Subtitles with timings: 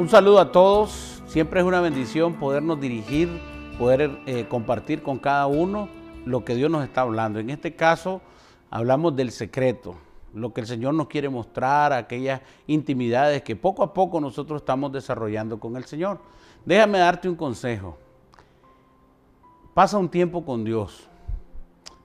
[0.00, 1.22] Un saludo a todos.
[1.26, 3.28] Siempre es una bendición podernos dirigir,
[3.78, 5.90] poder eh, compartir con cada uno
[6.24, 7.38] lo que Dios nos está hablando.
[7.38, 8.22] En este caso,
[8.70, 9.96] hablamos del secreto,
[10.32, 14.90] lo que el Señor nos quiere mostrar, aquellas intimidades que poco a poco nosotros estamos
[14.90, 16.18] desarrollando con el Señor.
[16.64, 17.98] Déjame darte un consejo.
[19.74, 21.10] Pasa un tiempo con Dios.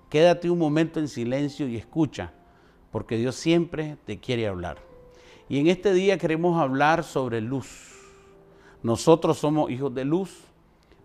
[0.09, 2.34] Quédate un momento en silencio y escucha,
[2.91, 4.95] porque Dios siempre te quiere hablar.
[5.48, 7.94] Y en este día queremos hablar sobre luz.
[8.81, 10.41] Nosotros somos hijos de luz.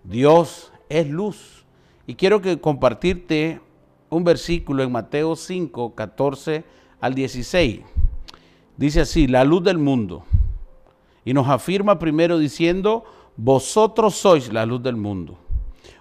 [0.02, 1.64] Dios es luz.
[2.06, 3.60] Y quiero que compartirte
[4.08, 6.64] un versículo en Mateo 5, 14
[7.00, 7.80] al 16.
[8.78, 10.24] Dice así, la luz del mundo.
[11.22, 13.04] Y nos afirma primero diciendo,
[13.36, 15.38] vosotros sois la luz del mundo.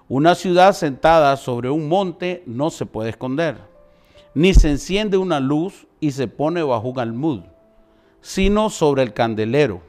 [0.08, 3.58] Una ciudad sentada sobre un monte no se puede esconder,
[4.34, 7.42] ni se enciende una luz y se pone bajo un almud
[8.22, 9.82] sino sobre el candelero,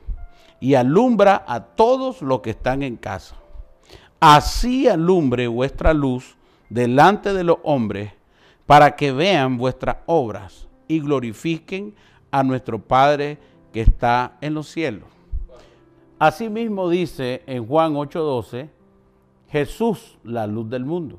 [0.60, 3.36] y alumbra a todos los que están en casa.
[4.20, 6.36] Así alumbre vuestra luz
[6.68, 8.12] delante de los hombres,
[8.66, 11.94] para que vean vuestras obras y glorifiquen
[12.30, 13.38] a nuestro Padre
[13.72, 15.08] que está en los cielos.
[16.18, 18.68] Asimismo dice en Juan 8:12,
[19.48, 21.18] Jesús, la luz del mundo.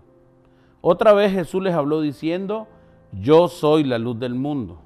[0.79, 2.67] Otra vez Jesús les habló diciendo,
[3.11, 4.79] yo soy la luz del mundo.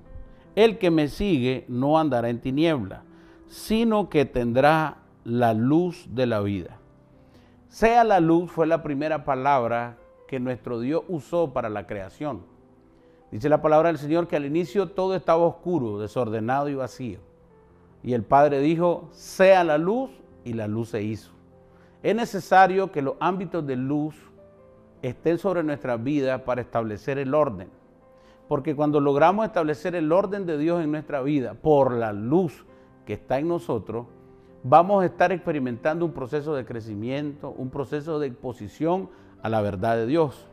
[0.56, 3.04] El que me sigue no andará en tiniebla,
[3.48, 6.78] sino que tendrá la luz de la vida.
[7.68, 9.98] Sea la luz fue la primera palabra
[10.28, 12.42] que nuestro Dios usó para la creación.
[13.32, 17.20] Dice la palabra del Señor que al inicio todo estaba oscuro, desordenado y vacío.
[18.02, 20.12] Y el Padre dijo, sea la luz,
[20.46, 21.32] y la luz se hizo.
[22.02, 24.16] Es necesario que los ámbitos de luz
[25.02, 27.68] estén sobre nuestra vida para establecer el orden.
[28.48, 32.66] Porque cuando logramos establecer el orden de Dios en nuestra vida por la luz
[33.06, 34.08] que está en nosotros,
[34.64, 39.10] vamos a estar experimentando un proceso de crecimiento, un proceso de exposición
[39.42, 40.48] a la verdad de Dios.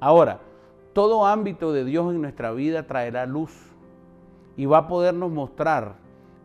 [0.00, 0.40] Ahora,
[0.92, 3.52] todo ámbito de Dios en nuestra vida traerá luz
[4.56, 5.96] y va a podernos mostrar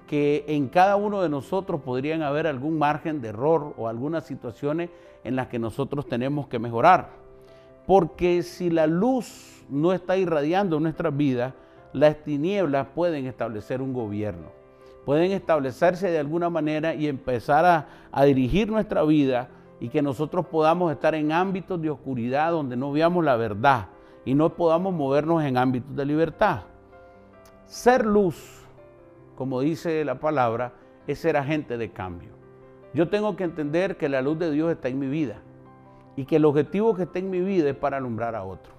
[0.07, 4.89] que en cada uno de nosotros podrían haber algún margen de error o algunas situaciones
[5.23, 7.26] en las que nosotros tenemos que mejorar.
[7.87, 11.53] Porque si la luz no está irradiando nuestras vidas,
[11.93, 14.51] las tinieblas pueden establecer un gobierno.
[15.05, 19.47] Pueden establecerse de alguna manera y empezar a, a dirigir nuestra vida
[19.79, 23.87] y que nosotros podamos estar en ámbitos de oscuridad donde no veamos la verdad
[24.25, 26.63] y no podamos movernos en ámbitos de libertad.
[27.67, 28.65] Ser luz,
[29.37, 30.73] como dice la palabra,
[31.07, 32.31] es ser agente de cambio.
[32.93, 35.41] Yo tengo que entender que la luz de Dios está en mi vida
[36.17, 38.75] y que el objetivo que está en mi vida es para alumbrar a otros.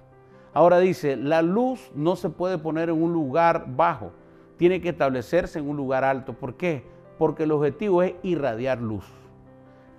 [0.53, 4.11] Ahora dice, la luz no se puede poner en un lugar bajo,
[4.57, 6.33] tiene que establecerse en un lugar alto.
[6.33, 6.83] ¿Por qué?
[7.17, 9.05] Porque el objetivo es irradiar luz.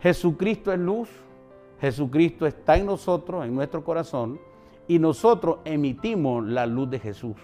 [0.01, 1.09] Jesucristo es luz,
[1.81, 4.39] Jesucristo está en nosotros, en nuestro corazón,
[4.87, 7.37] y nosotros emitimos la luz de Jesús.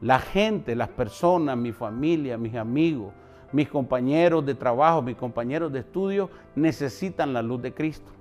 [0.00, 3.12] La gente, las personas, mi familia, mis amigos,
[3.50, 8.12] mis compañeros de trabajo, mis compañeros de estudio, necesitan la luz de Cristo.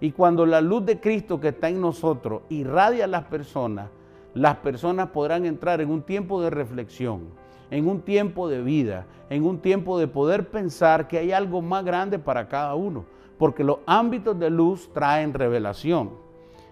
[0.00, 3.88] Y cuando la luz de Cristo que está en nosotros irradia a las personas,
[4.34, 7.22] las personas podrán entrar en un tiempo de reflexión,
[7.70, 11.84] en un tiempo de vida, en un tiempo de poder pensar que hay algo más
[11.84, 13.04] grande para cada uno,
[13.38, 16.10] porque los ámbitos de luz traen revelación.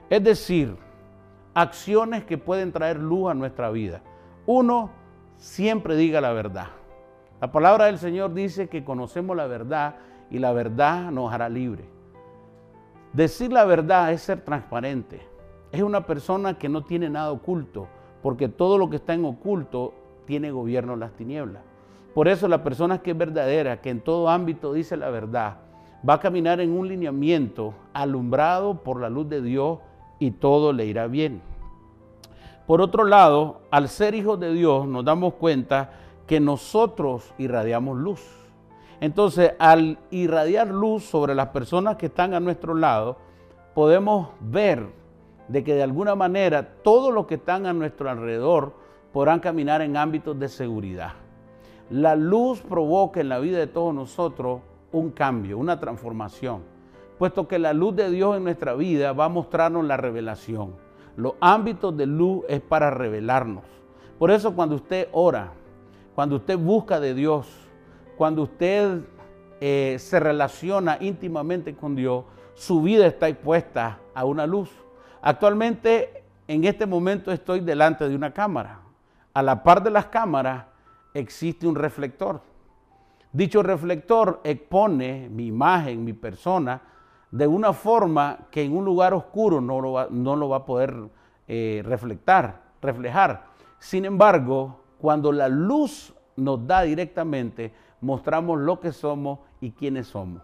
[0.08, 0.76] Es decir,
[1.54, 4.02] acciones que pueden traer luz a nuestra vida.
[4.46, 4.90] Uno,
[5.36, 6.68] siempre diga la verdad.
[7.40, 9.96] La palabra del Señor dice que conocemos la verdad
[10.30, 11.95] y la verdad nos hará libre.
[13.16, 15.22] Decir la verdad es ser transparente.
[15.72, 17.86] Es una persona que no tiene nada oculto,
[18.22, 19.94] porque todo lo que está en oculto
[20.26, 21.62] tiene gobierno en las tinieblas.
[22.12, 25.56] Por eso la persona que es verdadera, que en todo ámbito dice la verdad,
[26.06, 29.78] va a caminar en un lineamiento alumbrado por la luz de Dios
[30.18, 31.40] y todo le irá bien.
[32.66, 35.90] Por otro lado, al ser hijos de Dios nos damos cuenta
[36.26, 38.45] que nosotros irradiamos luz.
[39.00, 43.16] Entonces, al irradiar luz sobre las personas que están a nuestro lado,
[43.74, 44.86] podemos ver
[45.48, 48.74] de que de alguna manera todos los que están a nuestro alrededor
[49.12, 51.12] podrán caminar en ámbitos de seguridad.
[51.90, 54.60] La luz provoca en la vida de todos nosotros
[54.92, 56.62] un cambio, una transformación,
[57.18, 60.74] puesto que la luz de Dios en nuestra vida va a mostrarnos la revelación.
[61.16, 63.64] Los ámbitos de luz es para revelarnos.
[64.18, 65.52] Por eso cuando usted ora,
[66.14, 67.65] cuando usted busca de Dios,
[68.16, 69.00] cuando usted
[69.60, 72.24] eh, se relaciona íntimamente con Dios,
[72.54, 74.70] su vida está expuesta a una luz.
[75.22, 78.80] Actualmente, en este momento estoy delante de una cámara.
[79.34, 80.64] A la par de las cámaras
[81.12, 82.40] existe un reflector.
[83.32, 86.80] Dicho reflector expone mi imagen, mi persona,
[87.30, 90.94] de una forma que en un lugar oscuro no lo va, a poder
[91.46, 93.44] eh, reflejar.
[93.78, 100.42] Sin embargo, cuando la luz nos da directamente, mostramos lo que somos y quiénes somos.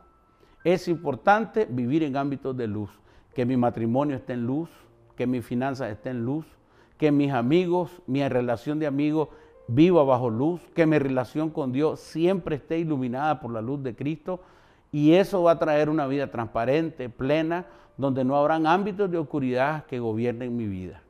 [0.65, 2.91] Es importante vivir en ámbitos de luz,
[3.35, 4.71] que mi matrimonio esté en luz,
[5.17, 6.47] que mi finanzas esté en luz,
[6.99, 9.29] que mis amigos, mi relación de amigos
[9.67, 13.95] viva bajo luz, que mi relación con Dios siempre esté iluminada por la luz de
[13.95, 14.41] Cristo
[14.91, 17.67] y eso va a traer una vida transparente, plena,
[17.97, 21.03] donde no habrán ámbitos de oscuridad que gobiernen mi vida.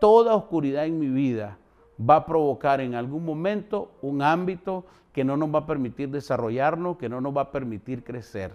[0.00, 1.58] Toda oscuridad en mi vida
[1.98, 6.96] va a provocar en algún momento un ámbito que no nos va a permitir desarrollarnos,
[6.96, 8.52] que no nos va a permitir crecer.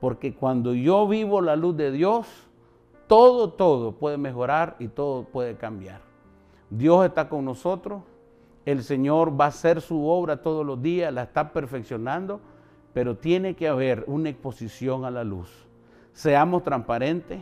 [0.00, 2.26] Porque cuando yo vivo la luz de Dios,
[3.06, 6.00] todo, todo puede mejorar y todo puede cambiar.
[6.70, 8.02] Dios está con nosotros,
[8.64, 12.40] el Señor va a hacer su obra todos los días, la está perfeccionando,
[12.92, 15.66] pero tiene que haber una exposición a la luz.
[16.12, 17.40] Seamos transparentes,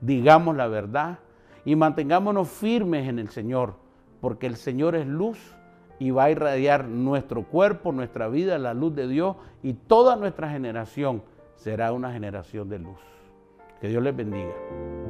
[0.00, 1.18] digamos la verdad
[1.64, 3.74] y mantengámonos firmes en el Señor,
[4.20, 5.38] porque el Señor es luz
[5.98, 10.50] y va a irradiar nuestro cuerpo, nuestra vida, la luz de Dios y toda nuestra
[10.50, 11.22] generación
[11.56, 13.00] será una generación de luz.
[13.80, 15.07] Que Dios les bendiga.